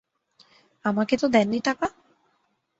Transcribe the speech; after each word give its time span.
আমাকে 0.85 1.15
তো 1.17 1.25
দেননি 1.27 1.59
টাকা! 1.59 1.87